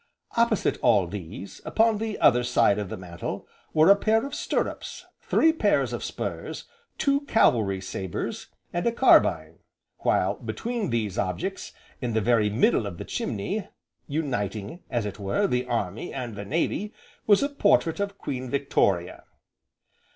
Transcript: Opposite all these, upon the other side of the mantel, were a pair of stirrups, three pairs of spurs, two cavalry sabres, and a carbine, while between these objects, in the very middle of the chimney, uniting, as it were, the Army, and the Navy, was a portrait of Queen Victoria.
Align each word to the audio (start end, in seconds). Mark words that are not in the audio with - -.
Opposite 0.35 0.79
all 0.81 1.05
these, 1.05 1.61
upon 1.63 1.99
the 1.99 2.17
other 2.17 2.43
side 2.43 2.79
of 2.79 2.89
the 2.89 2.97
mantel, 2.97 3.47
were 3.71 3.91
a 3.91 3.95
pair 3.95 4.25
of 4.25 4.33
stirrups, 4.33 5.05
three 5.21 5.53
pairs 5.53 5.93
of 5.93 6.03
spurs, 6.03 6.63
two 6.97 7.21
cavalry 7.27 7.79
sabres, 7.81 8.47
and 8.73 8.87
a 8.87 8.91
carbine, 8.91 9.59
while 9.99 10.37
between 10.37 10.89
these 10.89 11.19
objects, 11.19 11.71
in 12.01 12.13
the 12.13 12.19
very 12.19 12.49
middle 12.49 12.87
of 12.87 12.97
the 12.97 13.05
chimney, 13.05 13.67
uniting, 14.07 14.81
as 14.89 15.05
it 15.05 15.19
were, 15.19 15.45
the 15.45 15.67
Army, 15.67 16.11
and 16.11 16.35
the 16.35 16.45
Navy, 16.45 16.95
was 17.27 17.43
a 17.43 17.49
portrait 17.49 17.99
of 17.99 18.17
Queen 18.17 18.49
Victoria. 18.49 19.25